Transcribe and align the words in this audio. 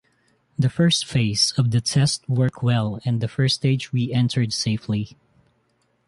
The 0.57 0.67
first 0.67 1.05
phase 1.05 1.53
of 1.59 1.69
the 1.69 1.79
test 1.79 2.27
worked 2.27 2.63
well 2.63 2.99
and 3.05 3.21
the 3.21 3.27
first 3.27 3.53
stage 3.53 3.93
re-entered 3.93 4.51
safely. 4.51 5.15